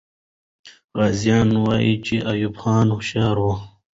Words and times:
غازیان 0.97 1.49
وویل 1.55 1.97
چې 2.05 2.15
ایوب 2.31 2.55
خان 2.61 2.87
هوښیار 2.95 3.37
وو. 3.39 3.53